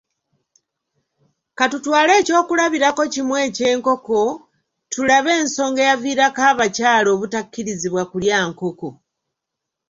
Ka 1.57 1.65
tutwale 1.71 2.11
eky’okulabirako 2.19 3.03
kimu 3.13 3.33
eky’enkoko 3.47 4.19
tulabe 4.91 5.31
ensonga 5.41 5.79
eyaviirako 5.83 6.41
abakyala 6.51 7.07
obutakkirizibwa 7.15 8.03
kulya 8.11 8.37
nkoko. 8.49 8.89